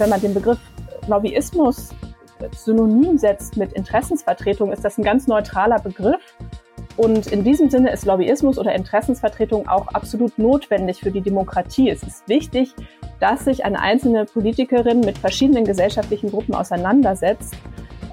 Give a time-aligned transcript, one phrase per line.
[0.00, 0.58] wenn man den Begriff
[1.06, 1.90] Lobbyismus
[2.56, 6.36] synonym setzt mit Interessensvertretung, ist das ein ganz neutraler Begriff.
[6.96, 11.88] Und in diesem Sinne ist Lobbyismus oder Interessensvertretung auch absolut notwendig für die Demokratie.
[11.88, 12.74] Es ist wichtig,
[13.20, 17.54] dass sich eine einzelne Politikerin mit verschiedenen gesellschaftlichen Gruppen auseinandersetzt,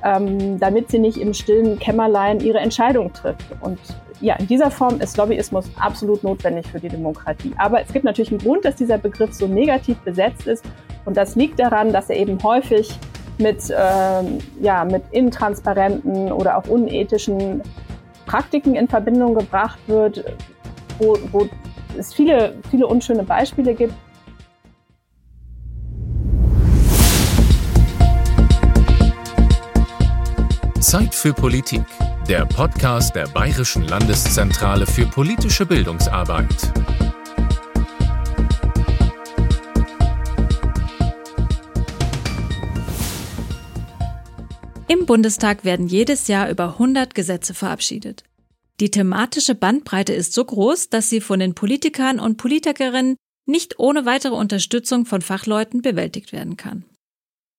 [0.04, 3.46] ähm, damit sie nicht im stillen Kämmerlein ihre Entscheidung trifft.
[3.62, 3.80] Und
[4.22, 7.54] ja, in dieser Form ist Lobbyismus absolut notwendig für die Demokratie.
[7.58, 10.66] Aber es gibt natürlich einen Grund, dass dieser Begriff so negativ besetzt ist.
[11.06, 12.98] Und das liegt daran, dass er eben häufig
[13.38, 17.62] mit, ähm, ja, mit intransparenten oder auch unethischen
[18.26, 20.24] Praktiken in Verbindung gebracht wird,
[21.00, 21.48] wo, wo
[21.98, 23.94] es viele, viele unschöne Beispiele gibt.
[30.80, 31.84] Zeit für Politik,
[32.28, 36.74] der Podcast der Bayerischen Landeszentrale für politische Bildungsarbeit.
[44.90, 48.26] Im Bundestag werden jedes Jahr über 100 Gesetze verabschiedet.
[48.82, 53.16] Die thematische Bandbreite ist so groß, dass sie von den Politikern und Politikerinnen
[53.46, 56.84] nicht ohne weitere Unterstützung von Fachleuten bewältigt werden kann.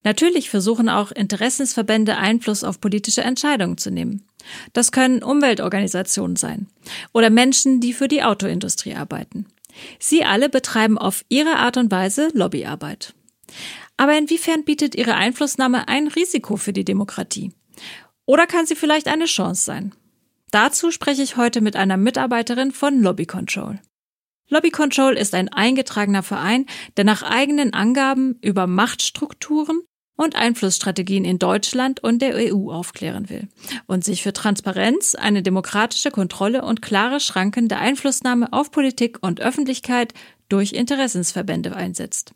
[0.04, 4.27] Natürlich versuchen auch Interessensverbände Einfluss auf politische Entscheidungen zu nehmen.
[4.72, 6.68] Das können Umweltorganisationen sein
[7.12, 9.46] oder Menschen, die für die Autoindustrie arbeiten.
[9.98, 13.14] Sie alle betreiben auf ihre Art und Weise Lobbyarbeit.
[13.96, 17.52] Aber inwiefern bietet ihre Einflussnahme ein Risiko für die Demokratie?
[18.26, 19.94] Oder kann sie vielleicht eine Chance sein?
[20.50, 23.80] Dazu spreche ich heute mit einer Mitarbeiterin von Lobby Control.
[24.48, 29.82] Lobby Control ist ein eingetragener Verein, der nach eigenen Angaben über Machtstrukturen
[30.18, 33.48] und Einflussstrategien in Deutschland und der EU aufklären will
[33.86, 39.40] und sich für Transparenz, eine demokratische Kontrolle und klare Schranken der Einflussnahme auf Politik und
[39.40, 40.12] Öffentlichkeit
[40.48, 42.34] durch Interessensverbände einsetzt.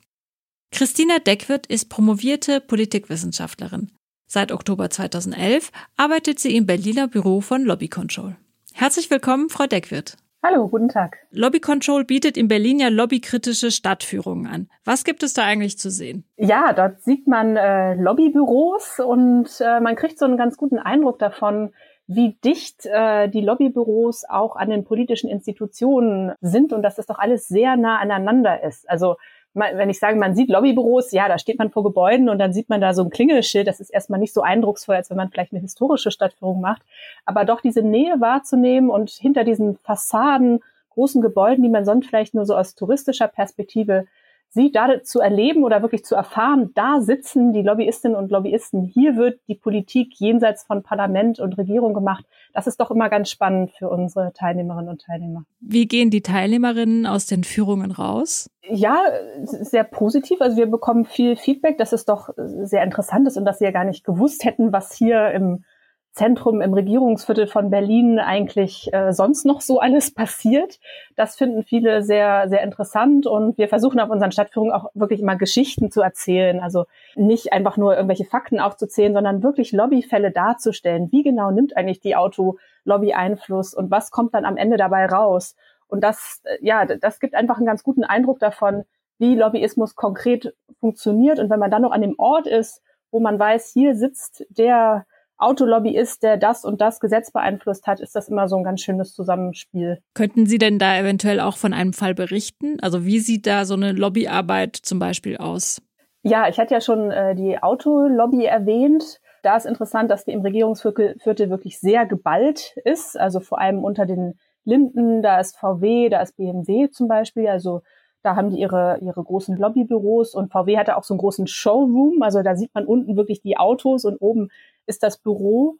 [0.70, 3.90] Christina Deckwirth ist promovierte Politikwissenschaftlerin.
[4.26, 8.36] Seit Oktober 2011 arbeitet sie im Berliner Büro von Lobby Control.
[8.72, 10.16] Herzlich willkommen, Frau Deckwirth.
[10.44, 11.18] Hallo, guten Tag.
[11.30, 14.68] Lobby Control bietet in Berlin ja lobbykritische Stadtführungen an.
[14.84, 16.24] Was gibt es da eigentlich zu sehen?
[16.36, 21.20] Ja, dort sieht man äh, Lobbybüros und äh, man kriegt so einen ganz guten Eindruck
[21.20, 21.72] davon,
[22.08, 27.20] wie dicht äh, die Lobbybüros auch an den politischen Institutionen sind und dass das doch
[27.20, 28.90] alles sehr nah aneinander ist.
[28.90, 29.18] Also
[29.54, 32.68] wenn ich sage, man sieht Lobbybüros, ja, da steht man vor Gebäuden und dann sieht
[32.68, 33.66] man da so ein Klingelschild.
[33.66, 36.82] Das ist erstmal nicht so eindrucksvoll, als wenn man vielleicht eine historische Stadtführung macht.
[37.26, 40.60] Aber doch diese Nähe wahrzunehmen und hinter diesen Fassaden,
[40.90, 44.06] großen Gebäuden, die man sonst vielleicht nur so aus touristischer Perspektive
[44.54, 49.16] sie da zu erleben oder wirklich zu erfahren, da sitzen die Lobbyistinnen und Lobbyisten, hier
[49.16, 52.24] wird die Politik jenseits von Parlament und Regierung gemacht.
[52.52, 55.44] Das ist doch immer ganz spannend für unsere Teilnehmerinnen und Teilnehmer.
[55.60, 58.50] Wie gehen die Teilnehmerinnen aus den Führungen raus?
[58.68, 59.02] Ja,
[59.42, 60.40] sehr positiv.
[60.42, 63.70] Also wir bekommen viel Feedback, dass es doch sehr interessant ist und dass sie ja
[63.70, 65.64] gar nicht gewusst hätten, was hier im
[66.12, 70.78] Zentrum im Regierungsviertel von Berlin eigentlich äh, sonst noch so alles passiert.
[71.16, 75.36] Das finden viele sehr, sehr interessant und wir versuchen auf unseren Stadtführungen auch wirklich immer
[75.36, 76.60] Geschichten zu erzählen.
[76.60, 76.84] Also
[77.14, 81.10] nicht einfach nur irgendwelche Fakten aufzuzählen, sondern wirklich Lobbyfälle darzustellen.
[81.12, 85.56] Wie genau nimmt eigentlich die Autolobby Einfluss und was kommt dann am Ende dabei raus?
[85.88, 88.84] Und das, äh, ja, das gibt einfach einen ganz guten Eindruck davon,
[89.18, 91.38] wie Lobbyismus konkret funktioniert.
[91.38, 95.06] Und wenn man dann noch an dem Ort ist, wo man weiß, hier sitzt der
[95.42, 99.12] Autolobbyist, der das und das Gesetz beeinflusst hat, ist das immer so ein ganz schönes
[99.14, 99.98] Zusammenspiel.
[100.14, 102.78] Könnten Sie denn da eventuell auch von einem Fall berichten?
[102.80, 105.82] Also wie sieht da so eine Lobbyarbeit zum Beispiel aus?
[106.22, 109.20] Ja, ich hatte ja schon äh, die Autolobby erwähnt.
[109.42, 113.18] Da ist interessant, dass die im Regierungsviertel wirklich sehr geballt ist.
[113.18, 117.48] Also vor allem unter den Linden, da ist VW, da ist BMW zum Beispiel.
[117.48, 117.82] Also
[118.22, 122.22] da haben die ihre, ihre großen Lobbybüros und VW hatte auch so einen großen Showroom.
[122.22, 124.48] Also da sieht man unten wirklich die Autos und oben
[124.86, 125.76] ist das Büro.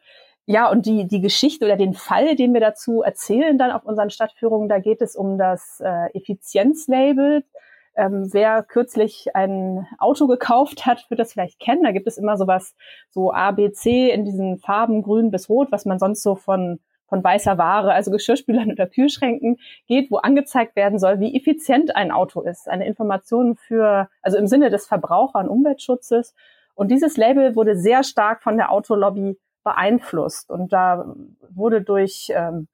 [0.47, 4.11] Ja, und die, die Geschichte oder den Fall, den wir dazu erzählen dann auf unseren
[4.11, 7.45] Stadtführungen, da geht es um das äh, Effizienzlabel.
[7.95, 11.85] Ähm, wer kürzlich ein Auto gekauft hat, wird das vielleicht kennen.
[11.85, 12.75] Da gibt es immer sowas,
[13.11, 16.81] so A, B, C in diesen Farben grün bis rot, was man sonst so von
[17.13, 22.11] von weißer Ware, also Geschirrspülern oder Kühlschränken geht, wo angezeigt werden soll, wie effizient ein
[22.11, 22.71] Auto ist.
[22.71, 26.35] Eine Information für, also im Sinne des Verbraucher- und Umweltschutzes.
[26.75, 30.51] Und dieses Label wurde sehr stark von der Autolobby beeinflusst.
[30.51, 31.15] Und da
[31.51, 32.67] wurde durch ähm,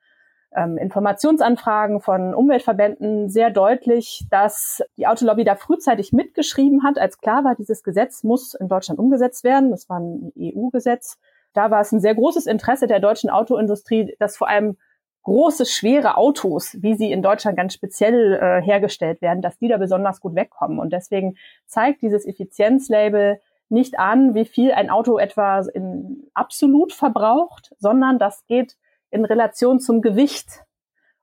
[0.55, 7.43] ähm, Informationsanfragen von Umweltverbänden sehr deutlich, dass die Autolobby da frühzeitig mitgeschrieben hat, als klar
[7.43, 9.73] war, dieses Gesetz muss in Deutschland umgesetzt werden.
[9.73, 11.19] Das war ein EU-Gesetz
[11.53, 14.77] da war es ein sehr großes Interesse der deutschen Autoindustrie, dass vor allem
[15.25, 19.77] große, schwere Autos, wie sie in Deutschland ganz speziell äh, hergestellt werden, dass die da
[19.77, 20.79] besonders gut wegkommen.
[20.79, 21.37] Und deswegen
[21.67, 28.47] zeigt dieses Effizienzlabel nicht an, wie viel ein Auto etwa in absolut verbraucht, sondern das
[28.47, 28.77] geht
[29.11, 30.65] in Relation zum Gewicht.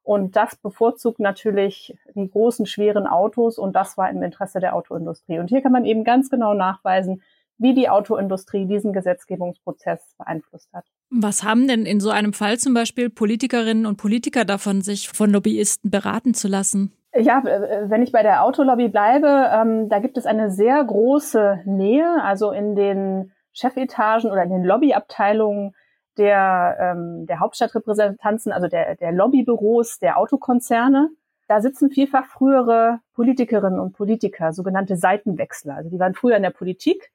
[0.04, 5.39] Und das bevorzugt natürlich die großen, schweren Autos und das war im Interesse der Autoindustrie.
[5.39, 7.24] Und hier kann man eben ganz genau nachweisen,
[7.57, 10.85] wie die Autoindustrie diesen Gesetzgebungsprozess beeinflusst hat.
[11.09, 15.31] Was haben denn in so einem Fall zum Beispiel Politikerinnen und Politiker davon, sich von
[15.31, 16.91] Lobbyisten beraten zu lassen?
[17.17, 22.21] Ja, wenn ich bei der Autolobby bleibe, ähm, da gibt es eine sehr große Nähe,
[22.21, 25.73] also in den Chefetagen oder in den Lobbyabteilungen
[26.17, 31.09] der, ähm, der Hauptstadtrepräsentanzen, also der, der Lobbybüros der Autokonzerne.
[31.47, 35.75] Da sitzen vielfach frühere Politikerinnen und Politiker, sogenannte Seitenwechsler.
[35.75, 37.11] Also die waren früher in der Politik.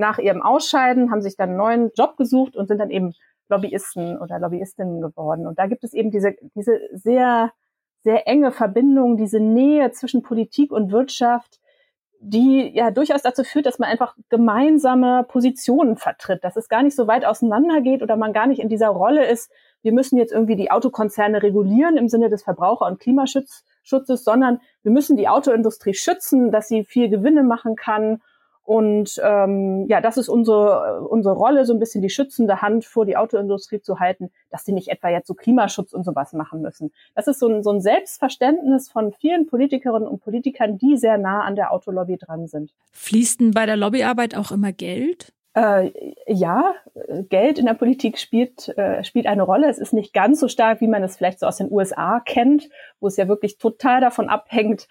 [0.00, 3.12] Nach ihrem Ausscheiden haben sich dann einen neuen Job gesucht und sind dann eben
[3.50, 5.46] Lobbyisten oder Lobbyistinnen geworden.
[5.46, 7.52] Und da gibt es eben diese, diese sehr,
[8.02, 11.60] sehr enge Verbindung, diese Nähe zwischen Politik und Wirtschaft,
[12.18, 16.96] die ja durchaus dazu führt, dass man einfach gemeinsame Positionen vertritt, dass es gar nicht
[16.96, 19.52] so weit auseinander geht oder man gar nicht in dieser Rolle ist,
[19.82, 24.92] wir müssen jetzt irgendwie die Autokonzerne regulieren im Sinne des Verbraucher- und Klimaschutzes, sondern wir
[24.92, 28.22] müssen die Autoindustrie schützen, dass sie viel Gewinne machen kann
[28.70, 33.04] und ähm, ja, das ist unsere, unsere Rolle, so ein bisschen die schützende Hand vor
[33.04, 36.92] die Autoindustrie zu halten, dass sie nicht etwa jetzt so Klimaschutz und sowas machen müssen.
[37.16, 41.40] Das ist so ein, so ein Selbstverständnis von vielen Politikerinnen und Politikern, die sehr nah
[41.40, 42.72] an der Autolobby dran sind.
[42.92, 45.32] Fließt denn bei der Lobbyarbeit auch immer Geld?
[45.54, 45.90] Äh,
[46.28, 46.76] ja,
[47.28, 49.68] Geld in der Politik spielt, äh, spielt eine Rolle.
[49.68, 52.68] Es ist nicht ganz so stark, wie man es vielleicht so aus den USA kennt,
[53.00, 54.86] wo es ja wirklich total davon abhängt,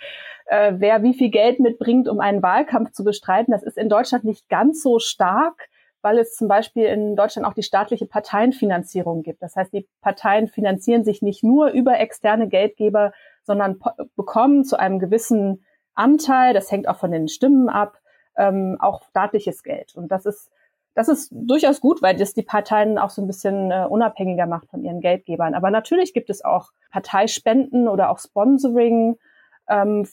[0.49, 3.51] äh, wer wie viel Geld mitbringt, um einen Wahlkampf zu bestreiten.
[3.51, 5.69] Das ist in Deutschland nicht ganz so stark,
[6.01, 9.43] weil es zum Beispiel in Deutschland auch die staatliche Parteienfinanzierung gibt.
[9.43, 13.13] Das heißt, die Parteien finanzieren sich nicht nur über externe Geldgeber,
[13.43, 13.79] sondern
[14.15, 15.63] bekommen zu einem gewissen
[15.93, 17.99] Anteil, das hängt auch von den Stimmen ab,
[18.37, 19.95] ähm, auch staatliches Geld.
[19.95, 20.49] Und das ist,
[20.95, 24.69] das ist durchaus gut, weil das die Parteien auch so ein bisschen äh, unabhängiger macht
[24.69, 25.53] von ihren Geldgebern.
[25.53, 29.17] Aber natürlich gibt es auch Parteispenden oder auch Sponsoring,
[29.69, 30.06] ähm,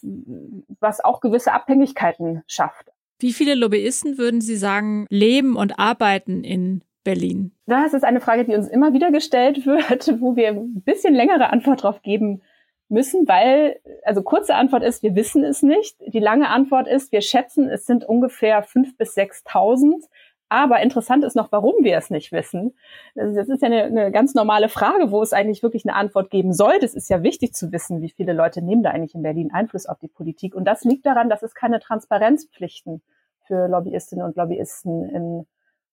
[0.80, 2.92] was auch gewisse Abhängigkeiten schafft.
[3.18, 7.52] Wie viele Lobbyisten würden Sie sagen, leben und arbeiten in Berlin?
[7.66, 11.50] Das ist eine Frage, die uns immer wieder gestellt wird, wo wir ein bisschen längere
[11.50, 12.42] Antwort drauf geben
[12.88, 15.96] müssen, weil, also kurze Antwort ist, wir wissen es nicht.
[16.06, 20.04] Die lange Antwort ist, wir schätzen, es sind ungefähr fünf bis sechstausend.
[20.48, 22.74] Aber interessant ist noch, warum wir es nicht wissen.
[23.14, 26.52] Das ist ja eine, eine, ganz normale Frage, wo es eigentlich wirklich eine Antwort geben
[26.52, 26.86] sollte.
[26.86, 29.86] Es ist ja wichtig zu wissen, wie viele Leute nehmen da eigentlich in Berlin Einfluss
[29.86, 30.54] auf die Politik.
[30.54, 33.02] Und das liegt daran, dass es keine Transparenzpflichten
[33.46, 35.46] für Lobbyistinnen und Lobbyisten in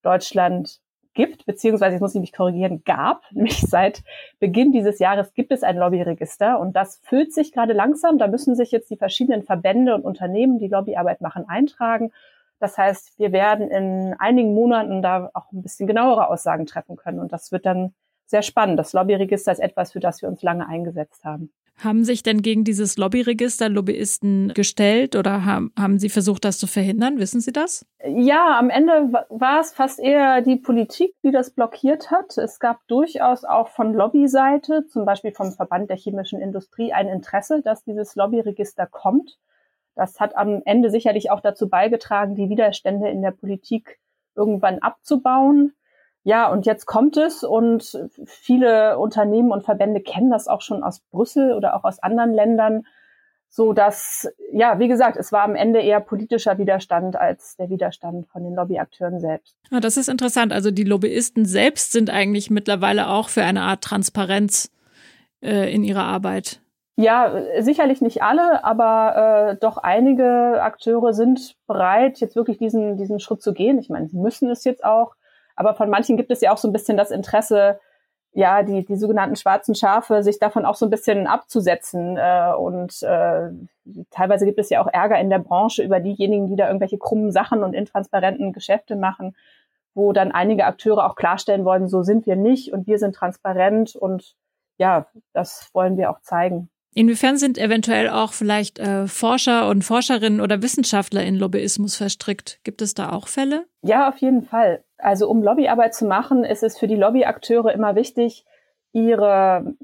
[0.04, 0.82] Deutschland
[1.14, 4.04] gibt, beziehungsweise, ich muss mich korrigieren, gab, nämlich seit
[4.40, 8.18] Beginn dieses Jahres gibt es ein Lobbyregister und das füllt sich gerade langsam.
[8.18, 12.12] Da müssen sich jetzt die verschiedenen Verbände und Unternehmen, die Lobbyarbeit machen, eintragen.
[12.64, 17.20] Das heißt, wir werden in einigen Monaten da auch ein bisschen genauere Aussagen treffen können
[17.20, 17.94] und das wird dann
[18.26, 18.80] sehr spannend.
[18.80, 21.52] Das Lobbyregister ist etwas, für das wir uns lange eingesetzt haben.
[21.76, 26.66] Haben sich denn gegen dieses Lobbyregister Lobbyisten gestellt oder haben, haben Sie versucht, das zu
[26.66, 27.20] verhindern?
[27.20, 27.86] Wissen Sie das?
[28.08, 32.38] Ja, am Ende war es fast eher die Politik, die das blockiert hat.
[32.38, 37.62] Es gab durchaus auch von Lobbyseite, zum Beispiel vom Verband der chemischen Industrie, ein Interesse,
[37.62, 39.38] dass dieses Lobbyregister kommt.
[39.96, 44.00] Das hat am Ende sicherlich auch dazu beigetragen, die Widerstände in der Politik
[44.36, 45.74] irgendwann abzubauen.
[46.24, 51.02] Ja, und jetzt kommt es und viele Unternehmen und Verbände kennen das auch schon aus
[51.12, 52.84] Brüssel oder auch aus anderen Ländern,
[53.50, 58.28] so dass, ja, wie gesagt, es war am Ende eher politischer Widerstand als der Widerstand
[58.30, 59.56] von den Lobbyakteuren selbst.
[59.70, 60.54] Ja, das ist interessant.
[60.54, 64.72] Also die Lobbyisten selbst sind eigentlich mittlerweile auch für eine Art Transparenz
[65.44, 66.63] äh, in ihrer Arbeit.
[66.96, 73.20] Ja, sicherlich nicht alle, aber äh, doch einige Akteure sind bereit, jetzt wirklich diesen, diesen
[73.20, 73.80] Schritt zu gehen.
[73.80, 75.16] Ich meine, sie müssen es jetzt auch.
[75.56, 77.80] Aber von manchen gibt es ja auch so ein bisschen das Interesse,
[78.34, 82.18] ja, die, die sogenannten schwarzen Schafe, sich davon auch so ein bisschen abzusetzen.
[82.18, 83.50] Äh, und äh,
[84.12, 87.32] teilweise gibt es ja auch Ärger in der Branche über diejenigen, die da irgendwelche krummen
[87.32, 89.36] Sachen und intransparenten Geschäfte machen,
[89.96, 93.96] wo dann einige Akteure auch klarstellen wollen, so sind wir nicht und wir sind transparent
[93.96, 94.36] und
[94.78, 96.70] ja, das wollen wir auch zeigen.
[96.96, 102.60] Inwiefern sind eventuell auch vielleicht äh, Forscher und Forscherinnen oder Wissenschaftler in Lobbyismus verstrickt?
[102.64, 103.66] Gibt es da auch Fälle?
[103.82, 104.84] Ja, auf jeden Fall.
[104.98, 108.46] Also um Lobbyarbeit zu machen, ist es für die Lobbyakteure immer wichtig,
[108.94, 109.76] ihre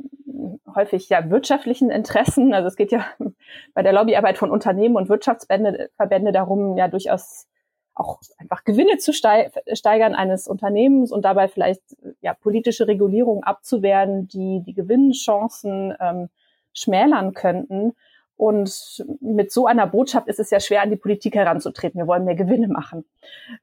[0.75, 3.05] häufig ja wirtschaftlichen Interessen, also es geht ja
[3.73, 7.47] bei der Lobbyarbeit von Unternehmen und Wirtschaftsverbände darum, ja durchaus
[7.95, 11.81] auch einfach Gewinne zu steigern eines Unternehmens und dabei vielleicht
[12.21, 16.29] ja politische Regulierungen abzuwehren, die die Gewinnchancen ähm,
[16.73, 17.93] schmälern könnten.
[18.35, 21.99] Und mit so einer Botschaft ist es ja schwer, an die Politik heranzutreten.
[21.99, 23.03] Wir wollen mehr Gewinne machen.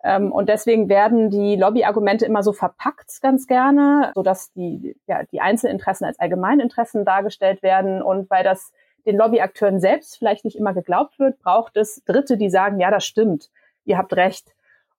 [0.04, 5.40] Ähm, und deswegen werden die Lobbyargumente immer so verpackt ganz gerne, sodass die, ja, die
[5.40, 8.02] Einzelinteressen als Allgemeininteressen dargestellt werden.
[8.02, 8.72] Und weil das
[9.06, 13.06] den Lobbyakteuren selbst vielleicht nicht immer geglaubt wird, braucht es Dritte, die sagen, ja, das
[13.06, 13.50] stimmt,
[13.84, 14.55] ihr habt recht.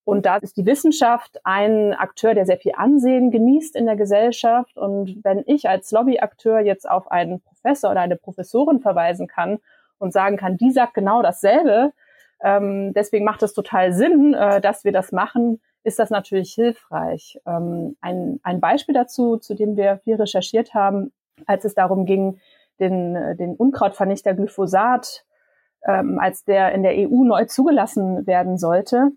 [0.07, 4.77] Und da ist die Wissenschaft ein Akteur, der sehr viel Ansehen genießt in der Gesellschaft.
[4.77, 9.59] Und wenn ich als Lobbyakteur jetzt auf einen Professor oder eine Professorin verweisen kann
[9.99, 11.91] und sagen kann, die sagt genau dasselbe,
[12.41, 17.41] ähm, deswegen macht es total Sinn, äh, dass wir das machen, ist das natürlich hilfreich.
[17.45, 21.11] Ähm, ein, ein Beispiel dazu, zu dem wir viel recherchiert haben,
[21.47, 22.39] als es darum ging,
[22.79, 25.25] den, den Unkrautvernichter Glyphosat,
[25.85, 29.11] ähm, als der in der EU neu zugelassen werden sollte,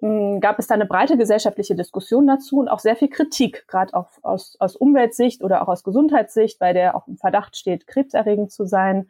[0.00, 4.10] gab es da eine breite gesellschaftliche Diskussion dazu und auch sehr viel Kritik, gerade auch
[4.22, 8.64] aus, aus Umweltsicht oder auch aus Gesundheitssicht, bei der auch im Verdacht steht, krebserregend zu
[8.64, 9.08] sein.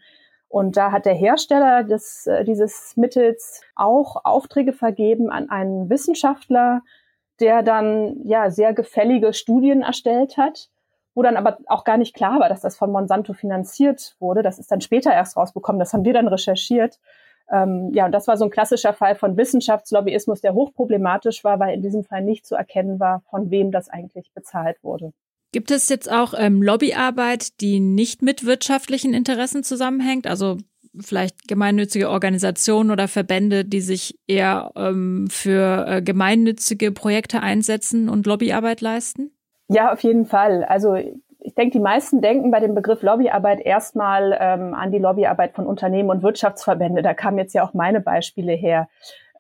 [0.49, 6.83] Und da hat der Hersteller des, äh, dieses Mittels auch Aufträge vergeben an einen Wissenschaftler,
[7.39, 10.71] der dann ja sehr gefällige Studien erstellt hat,
[11.15, 14.43] wo dann aber auch gar nicht klar war, dass das von Monsanto finanziert wurde.
[14.43, 15.79] Das ist dann später erst rausbekommen.
[15.79, 16.99] Das haben wir dann recherchiert.
[17.51, 21.75] Ähm, ja, und das war so ein klassischer Fall von Wissenschaftslobbyismus, der hochproblematisch war, weil
[21.75, 25.13] in diesem Fall nicht zu erkennen war, von wem das eigentlich bezahlt wurde.
[25.53, 30.27] Gibt es jetzt auch ähm, Lobbyarbeit, die nicht mit wirtschaftlichen Interessen zusammenhängt?
[30.27, 30.59] Also
[31.01, 38.27] vielleicht gemeinnützige Organisationen oder Verbände, die sich eher ähm, für äh, gemeinnützige Projekte einsetzen und
[38.27, 39.31] Lobbyarbeit leisten?
[39.69, 40.65] Ja, auf jeden Fall.
[40.65, 40.97] Also
[41.41, 45.67] ich denke, die meisten denken bei dem Begriff Lobbyarbeit erstmal ähm, an die Lobbyarbeit von
[45.67, 47.03] Unternehmen und Wirtschaftsverbände.
[47.03, 48.89] Da kamen jetzt ja auch meine Beispiele her.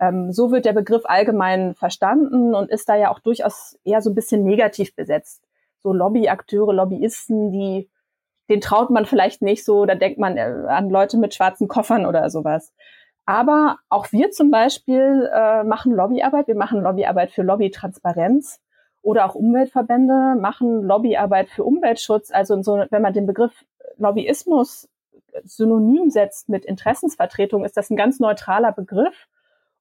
[0.00, 4.11] Ähm, so wird der Begriff allgemein verstanden und ist da ja auch durchaus eher so
[4.11, 5.43] ein bisschen negativ besetzt.
[5.83, 7.88] So Lobbyakteure, Lobbyisten, die
[8.49, 12.07] den traut man vielleicht nicht so, da denkt man äh, an Leute mit schwarzen Koffern
[12.07, 12.73] oder sowas.
[13.26, 16.49] Aber auch wir zum Beispiel äh, machen Lobbyarbeit.
[16.49, 18.61] Wir machen Lobbyarbeit für Lobbytransparenz
[19.09, 22.31] oder auch Umweltverbände machen Lobbyarbeit für Umweltschutz.
[22.31, 23.65] Also so, wenn man den Begriff
[23.97, 24.87] Lobbyismus
[25.45, 29.27] synonym setzt mit Interessensvertretung, ist das ein ganz neutraler Begriff.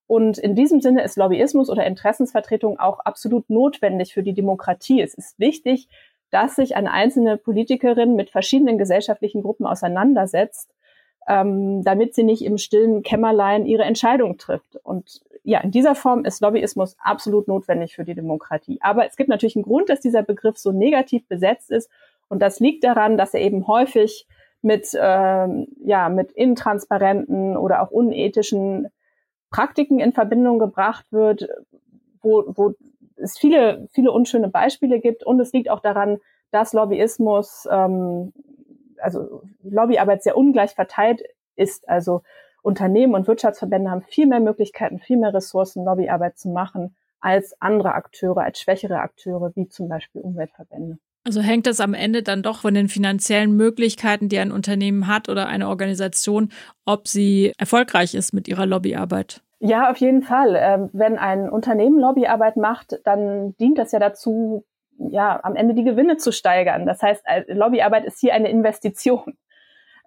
[0.08, 5.02] Und in diesem Sinne ist Lobbyismus oder Interessensvertretung auch absolut notwendig für die Demokratie.
[5.02, 5.90] Es ist wichtig,
[6.30, 10.74] dass sich eine einzelne Politikerin mit verschiedenen gesellschaftlichen Gruppen auseinandersetzt,
[11.28, 14.78] ähm, damit sie nicht im stillen Kämmerlein ihre Entscheidung trifft.
[14.84, 18.80] Und ja, in dieser Form ist Lobbyismus absolut notwendig für die Demokratie.
[18.82, 21.89] Aber es gibt natürlich einen Grund, dass dieser Begriff so negativ besetzt ist.
[22.27, 24.27] Und das liegt daran, dass er eben häufig
[24.62, 28.89] mit, ähm, ja, mit intransparenten oder auch unethischen
[29.50, 31.48] Praktiken in Verbindung gebracht wird,
[32.22, 32.74] wo, wo
[33.16, 35.24] es viele, viele unschöne Beispiele gibt.
[35.24, 36.18] Und es liegt auch daran,
[36.51, 38.34] dass Lobbyismus, ähm,
[38.98, 41.24] also Lobbyarbeit sehr ungleich verteilt
[41.56, 41.88] ist.
[41.88, 42.22] Also
[42.68, 47.94] Unternehmen und Wirtschaftsverbände haben viel mehr Möglichkeiten, viel mehr Ressourcen, Lobbyarbeit zu machen als andere
[47.94, 50.98] Akteure, als schwächere Akteure, wie zum Beispiel Umweltverbände.
[51.24, 55.30] Also hängt das am Ende dann doch von den finanziellen Möglichkeiten, die ein Unternehmen hat
[55.30, 56.50] oder eine Organisation,
[56.86, 59.42] ob sie erfolgreich ist mit ihrer Lobbyarbeit?
[59.60, 60.58] Ja, auf jeden Fall.
[60.60, 64.66] Ähm, wenn ein Unternehmen Lobbyarbeit macht, dann dient das ja dazu,
[64.98, 66.86] ja, am Ende die Gewinne zu steigern.
[66.86, 69.38] Das heißt, Lobbyarbeit ist hier eine Investition.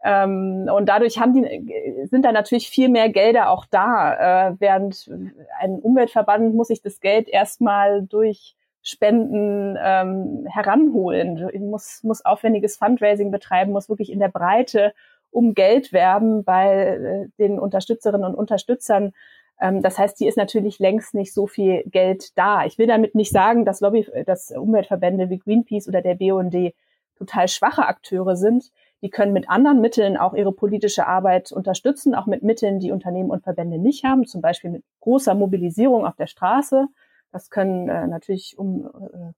[0.02, 5.11] Ähm, und dadurch haben die, sind da natürlich viel mehr Gelder auch da, äh, während
[5.59, 13.30] ein Umweltverband muss sich das Geld erstmal durch Spenden ähm, heranholen, muss, muss aufwendiges Fundraising
[13.30, 14.95] betreiben, muss wirklich in der Breite
[15.30, 19.12] um Geld werben bei äh, den Unterstützerinnen und Unterstützern.
[19.61, 22.64] Ähm, das heißt, hier ist natürlich längst nicht so viel Geld da.
[22.64, 26.73] Ich will damit nicht sagen, dass Lobby, dass Umweltverbände wie Greenpeace oder der BUND
[27.19, 28.73] total schwache Akteure sind.
[29.02, 33.30] Die können mit anderen Mitteln auch ihre politische Arbeit unterstützen, auch mit Mitteln, die Unternehmen
[33.30, 36.87] und Verbände nicht haben, zum Beispiel mit großer Mobilisierung auf der Straße.
[37.33, 39.33] Das können äh, natürlich um äh,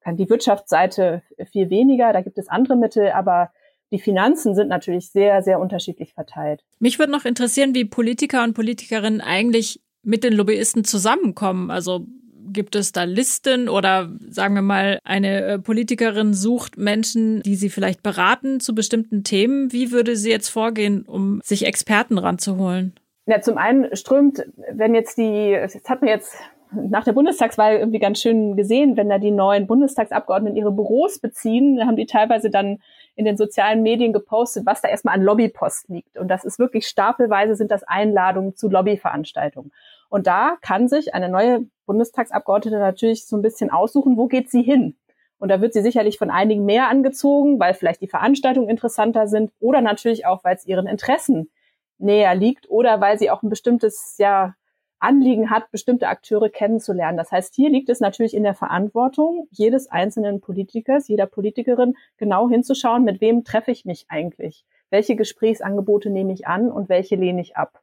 [0.00, 3.52] kann die Wirtschaftsseite viel weniger, da gibt es andere Mittel, aber
[3.92, 6.64] die Finanzen sind natürlich sehr, sehr unterschiedlich verteilt.
[6.78, 11.70] Mich würde noch interessieren, wie Politiker und Politikerinnen eigentlich mit den Lobbyisten zusammenkommen.
[11.70, 12.06] Also
[12.52, 17.70] Gibt es da Listen oder sagen wir mal, eine äh, Politikerin sucht Menschen, die sie
[17.70, 19.72] vielleicht beraten zu bestimmten Themen?
[19.72, 22.94] Wie würde sie jetzt vorgehen, um sich Experten ranzuholen?
[23.26, 26.34] Ja, zum einen strömt, wenn jetzt die, jetzt hat man jetzt
[26.72, 31.84] nach der Bundestagswahl irgendwie ganz schön gesehen, wenn da die neuen Bundestagsabgeordneten ihre Büros beziehen,
[31.86, 32.78] haben die teilweise dann
[33.16, 36.16] in den sozialen Medien gepostet, was da erstmal an Lobbypost liegt.
[36.16, 39.72] Und das ist wirklich stapelweise sind das Einladungen zu Lobbyveranstaltungen.
[40.10, 44.62] Und da kann sich eine neue Bundestagsabgeordnete natürlich so ein bisschen aussuchen, wo geht sie
[44.62, 44.96] hin?
[45.38, 49.52] Und da wird sie sicherlich von einigen mehr angezogen, weil vielleicht die Veranstaltungen interessanter sind
[49.60, 51.50] oder natürlich auch, weil es ihren Interessen
[51.96, 54.54] näher liegt oder weil sie auch ein bestimmtes ja,
[54.98, 57.16] Anliegen hat, bestimmte Akteure kennenzulernen.
[57.16, 62.48] Das heißt, hier liegt es natürlich in der Verantwortung jedes einzelnen Politikers, jeder Politikerin, genau
[62.48, 64.66] hinzuschauen, mit wem treffe ich mich eigentlich?
[64.90, 67.80] Welche Gesprächsangebote nehme ich an und welche lehne ich ab?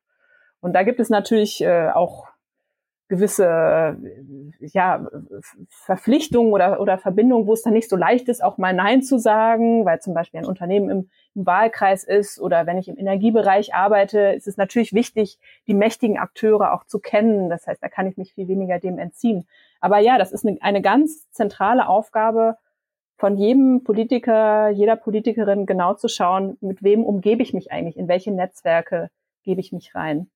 [0.59, 2.27] Und da gibt es natürlich äh, auch
[3.09, 5.07] gewisse äh, ja,
[5.69, 9.17] Verpflichtungen oder, oder Verbindungen, wo es dann nicht so leicht ist, auch mal Nein zu
[9.17, 13.73] sagen, weil zum Beispiel ein Unternehmen im, im Wahlkreis ist oder wenn ich im Energiebereich
[13.73, 17.49] arbeite, ist es natürlich wichtig, die mächtigen Akteure auch zu kennen.
[17.49, 19.47] Das heißt, da kann ich mich viel weniger dem entziehen.
[19.79, 22.57] Aber ja, das ist eine, eine ganz zentrale Aufgabe
[23.17, 28.07] von jedem Politiker, jeder Politikerin genau zu schauen, mit wem umgebe ich mich eigentlich, in
[28.07, 29.09] welche Netzwerke
[29.43, 30.29] gebe ich mich rein.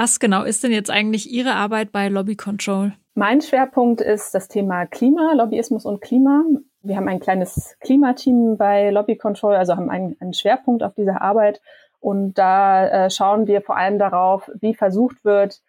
[0.00, 2.92] Was genau ist denn jetzt eigentlich Ihre Arbeit bei Lobby Control?
[3.16, 6.44] Mein Schwerpunkt ist das Thema Klima, Lobbyismus und Klima.
[6.82, 11.20] Wir haben ein kleines Klimateam bei Lobby Control, also haben einen, einen Schwerpunkt auf dieser
[11.20, 11.60] Arbeit.
[11.98, 15.62] Und da äh, schauen wir vor allem darauf, wie versucht wird,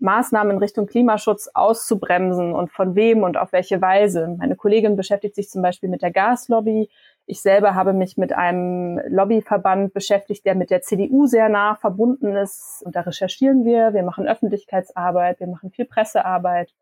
[0.00, 4.34] Maßnahmen in Richtung Klimaschutz auszubremsen und von wem und auf welche Weise.
[4.38, 6.90] Meine Kollegin beschäftigt sich zum Beispiel mit der Gaslobby.
[7.30, 12.34] Ich selber habe mich mit einem Lobbyverband beschäftigt, der mit der CDU sehr nah verbunden
[12.34, 12.82] ist.
[12.86, 16.72] Und da recherchieren wir, wir machen Öffentlichkeitsarbeit, wir machen viel Pressearbeit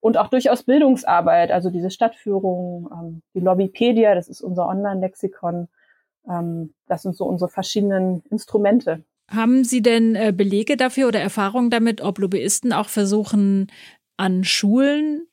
[0.00, 5.68] und auch durchaus Bildungsarbeit, also diese Stadtführung, ähm, die Lobbypedia, das ist unser Online-Lexikon.
[6.28, 9.04] Ähm, das sind so unsere verschiedenen Instrumente.
[9.30, 13.70] Haben Sie denn äh, Belege dafür oder Erfahrungen damit, ob Lobbyisten auch versuchen,
[14.16, 15.28] an Schulen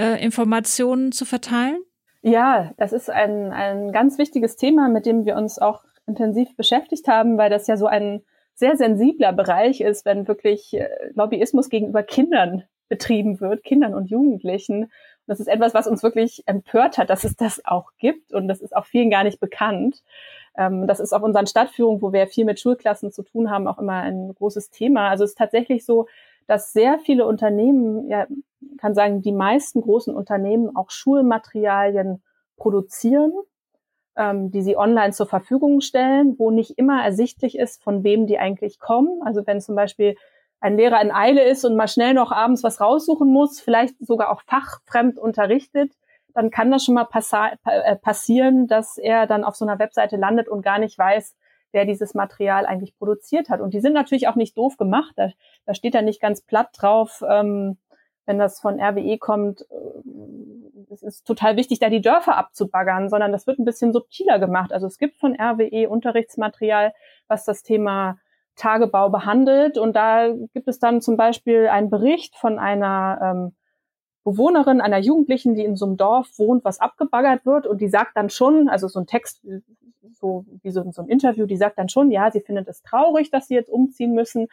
[0.00, 1.82] äh, Informationen zu verteilen?
[2.22, 7.06] Ja, das ist ein, ein ganz wichtiges Thema, mit dem wir uns auch intensiv beschäftigt
[7.06, 8.22] haben, weil das ja so ein
[8.54, 14.90] sehr sensibler Bereich ist, wenn wirklich äh, Lobbyismus gegenüber Kindern betrieben wird, Kindern und Jugendlichen.
[15.26, 18.60] das ist etwas, was uns wirklich empört hat, dass es das auch gibt und das
[18.60, 20.02] ist auch vielen gar nicht bekannt.
[20.56, 23.78] Ähm, das ist auf unseren Stadtführungen, wo wir viel mit Schulklassen zu tun haben, auch
[23.78, 25.08] immer ein großes Thema.
[25.10, 26.06] Also es ist tatsächlich so,
[26.46, 28.26] dass sehr viele Unternehmen, ja,
[28.78, 32.22] kann sagen, die meisten großen Unternehmen auch Schulmaterialien
[32.56, 33.32] produzieren,
[34.16, 38.38] ähm, die sie online zur Verfügung stellen, wo nicht immer ersichtlich ist, von wem die
[38.38, 39.22] eigentlich kommen.
[39.24, 40.16] Also wenn zum Beispiel
[40.60, 44.30] ein Lehrer in Eile ist und mal schnell noch abends was raussuchen muss, vielleicht sogar
[44.32, 45.92] auch fachfremd unterrichtet,
[46.34, 47.08] dann kann das schon mal
[47.64, 51.36] äh, passieren, dass er dann auf so einer Webseite landet und gar nicht weiß,
[51.72, 53.60] wer dieses Material eigentlich produziert hat.
[53.60, 55.12] Und die sind natürlich auch nicht doof gemacht.
[55.16, 55.30] Da,
[55.66, 57.78] da steht dann nicht ganz platt drauf, ähm,
[58.28, 59.64] wenn das von RWE kommt, äh,
[60.90, 64.72] es ist total wichtig, da die Dörfer abzubaggern, sondern das wird ein bisschen subtiler gemacht.
[64.72, 66.92] Also es gibt von RWE Unterrichtsmaterial,
[67.26, 68.18] was das Thema
[68.56, 69.78] Tagebau behandelt.
[69.78, 73.52] Und da gibt es dann zum Beispiel einen Bericht von einer ähm,
[74.24, 77.66] Bewohnerin, einer Jugendlichen, die in so einem Dorf wohnt, was abgebaggert wird.
[77.66, 79.40] Und die sagt dann schon, also so ein Text,
[80.12, 83.30] so wie so, so ein Interview, die sagt dann schon, ja, sie findet es traurig,
[83.30, 84.48] dass sie jetzt umziehen müssen.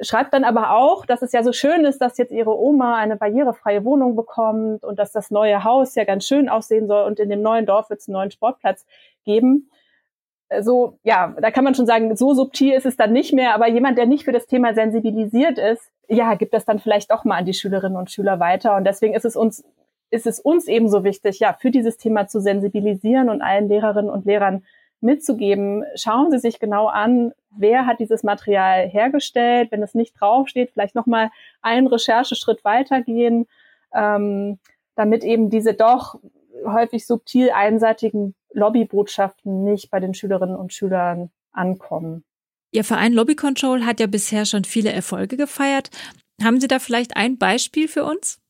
[0.00, 3.16] Schreibt dann aber auch, dass es ja so schön ist, dass jetzt ihre Oma eine
[3.16, 7.30] barrierefreie Wohnung bekommt und dass das neue Haus ja ganz schön aussehen soll und in
[7.30, 8.86] dem neuen Dorf wird es einen neuen Sportplatz
[9.24, 9.70] geben.
[10.60, 13.68] So, ja, da kann man schon sagen, so subtil ist es dann nicht mehr, aber
[13.68, 17.38] jemand, der nicht für das Thema sensibilisiert ist, ja, gibt das dann vielleicht doch mal
[17.38, 18.76] an die Schülerinnen und Schüler weiter.
[18.76, 19.64] Und deswegen ist es uns,
[20.10, 24.26] ist es uns ebenso wichtig, ja, für dieses Thema zu sensibilisieren und allen Lehrerinnen und
[24.26, 24.64] Lehrern
[25.04, 25.84] mitzugeben.
[25.94, 29.70] Schauen Sie sich genau an, wer hat dieses Material hergestellt.
[29.70, 31.30] Wenn es nicht draufsteht, vielleicht nochmal
[31.62, 33.46] einen Rechercheschritt weitergehen,
[33.94, 34.58] ähm,
[34.96, 36.16] damit eben diese doch
[36.64, 42.24] häufig subtil einseitigen Lobbybotschaften nicht bei den Schülerinnen und Schülern ankommen.
[42.72, 45.90] Ihr Verein Lobby Control hat ja bisher schon viele Erfolge gefeiert.
[46.42, 48.40] Haben Sie da vielleicht ein Beispiel für uns?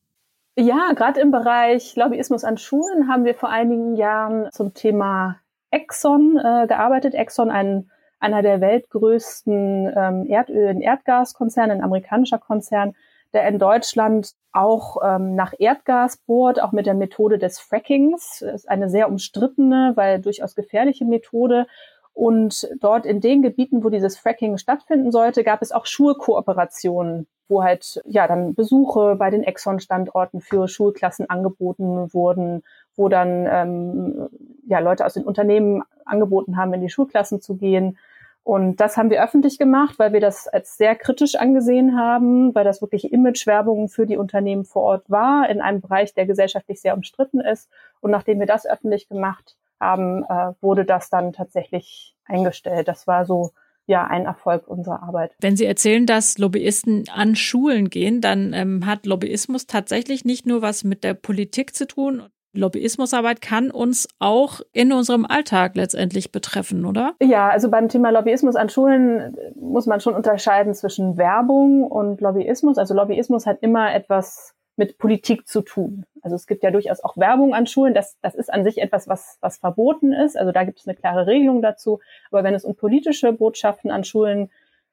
[0.57, 5.39] Ja, gerade im Bereich Lobbyismus an Schulen haben wir vor einigen Jahren zum Thema
[5.75, 7.13] Exxon äh, gearbeitet.
[7.13, 12.95] Exxon, ein einer der weltgrößten ähm, Erdöl- und Erdgaskonzerne, ein amerikanischer Konzern,
[13.33, 18.39] der in Deutschland auch ähm, nach Erdgas bohrt, auch mit der Methode des Frackings.
[18.39, 21.67] Das ist eine sehr umstrittene, weil durchaus gefährliche Methode.
[22.13, 27.61] Und dort in den Gebieten, wo dieses Fracking stattfinden sollte, gab es auch Schulkooperationen, wo
[27.61, 32.63] halt ja dann Besuche bei den Exxon-Standorten für Schulklassen angeboten wurden,
[32.95, 34.29] wo dann ähm,
[34.67, 37.97] ja Leute aus den Unternehmen angeboten haben, in die Schulklassen zu gehen.
[38.43, 42.63] Und das haben wir öffentlich gemacht, weil wir das als sehr kritisch angesehen haben, weil
[42.63, 46.95] das wirklich Imagewerbung für die Unternehmen vor Ort war, in einem Bereich, der gesellschaftlich sehr
[46.95, 47.69] umstritten ist.
[48.01, 52.87] Und nachdem wir das öffentlich gemacht haben, äh, wurde das dann tatsächlich eingestellt.
[52.87, 53.51] Das war so
[53.87, 55.35] ja ein Erfolg unserer Arbeit.
[55.39, 60.61] Wenn Sie erzählen, dass Lobbyisten an Schulen gehen, dann ähm, hat Lobbyismus tatsächlich nicht nur
[60.61, 62.23] was mit der Politik zu tun.
[62.57, 67.13] Lobbyismusarbeit kann uns auch in unserem Alltag letztendlich betreffen, oder?
[67.21, 72.77] Ja, also beim Thema Lobbyismus an Schulen muss man schon unterscheiden zwischen Werbung und Lobbyismus.
[72.77, 76.05] Also Lobbyismus hat immer etwas mit Politik zu tun.
[76.21, 77.93] Also es gibt ja durchaus auch Werbung an Schulen.
[77.93, 80.37] Das, das ist an sich etwas, was, was verboten ist.
[80.37, 81.99] Also da gibt es eine klare Regelung dazu.
[82.31, 84.49] Aber wenn es um politische Botschaften an Schulen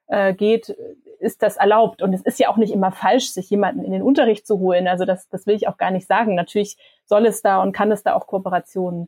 [0.07, 0.75] äh, geht,
[1.19, 2.01] ist das erlaubt.
[2.01, 4.87] Und es ist ja auch nicht immer falsch, sich jemanden in den Unterricht zu holen.
[4.87, 6.35] Also das, das will ich auch gar nicht sagen.
[6.35, 9.07] Natürlich soll es da und kann es da auch Kooperationen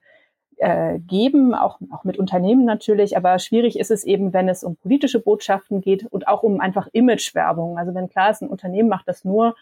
[0.58, 3.18] äh, geben, auch, auch mit Unternehmen natürlich.
[3.18, 6.88] Aber schwierig ist es eben, wenn es um politische Botschaften geht und auch um einfach
[6.94, 7.78] Imagewerbung.
[7.78, 9.56] Also wenn klar ist, ein Unternehmen macht das nur,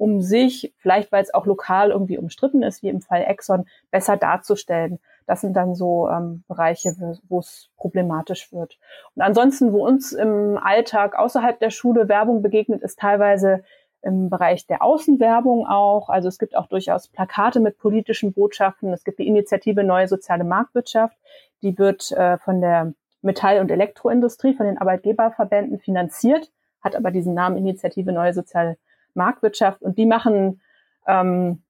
[0.00, 4.16] um sich, vielleicht weil es auch lokal irgendwie umstritten ist, wie im Fall Exxon, besser
[4.16, 4.98] darzustellen.
[5.26, 6.96] Das sind dann so ähm, Bereiche,
[7.28, 8.78] wo es problematisch wird.
[9.14, 13.62] Und ansonsten, wo uns im Alltag außerhalb der Schule Werbung begegnet, ist teilweise
[14.00, 16.08] im Bereich der Außenwerbung auch.
[16.08, 18.94] Also es gibt auch durchaus Plakate mit politischen Botschaften.
[18.94, 21.16] Es gibt die Initiative Neue Soziale Marktwirtschaft.
[21.60, 27.34] Die wird äh, von der Metall- und Elektroindustrie, von den Arbeitgeberverbänden finanziert, hat aber diesen
[27.34, 28.78] Namen Initiative Neue Soziale
[29.14, 30.60] Marktwirtschaft und die machen,
[31.06, 31.62] ähm,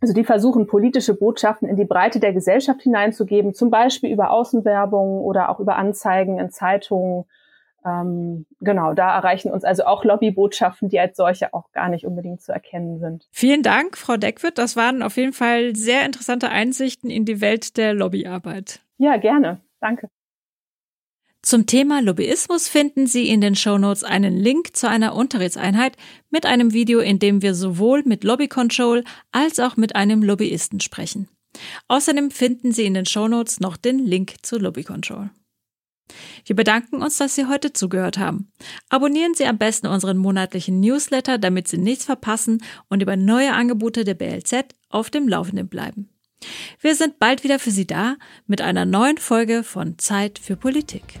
[0.00, 5.20] also die versuchen politische Botschaften in die Breite der Gesellschaft hineinzugeben, zum Beispiel über Außenwerbung
[5.20, 7.24] oder auch über Anzeigen in Zeitungen.
[7.86, 12.42] Ähm, genau, da erreichen uns also auch Lobbybotschaften, die als solche auch gar nicht unbedingt
[12.42, 13.28] zu erkennen sind.
[13.30, 14.58] Vielen Dank, Frau Deckwitt.
[14.58, 18.80] Das waren auf jeden Fall sehr interessante Einsichten in die Welt der Lobbyarbeit.
[18.96, 19.60] Ja, gerne.
[19.80, 20.08] Danke.
[21.44, 25.94] Zum Thema Lobbyismus finden Sie in den Shownotes einen Link zu einer Unterrichtseinheit
[26.30, 30.80] mit einem Video, in dem wir sowohl mit Lobby Control als auch mit einem Lobbyisten
[30.80, 31.28] sprechen.
[31.86, 35.28] Außerdem finden Sie in den Shownotes noch den Link zu Lobby Control.
[36.46, 38.50] Wir bedanken uns, dass Sie heute zugehört haben.
[38.88, 44.04] Abonnieren Sie am besten unseren monatlichen Newsletter, damit Sie nichts verpassen und über neue Angebote
[44.04, 46.08] der BLZ auf dem Laufenden bleiben.
[46.80, 51.20] Wir sind bald wieder für Sie da mit einer neuen Folge von Zeit für Politik.